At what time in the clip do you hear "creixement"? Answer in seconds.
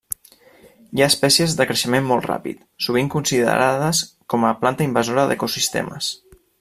1.71-2.07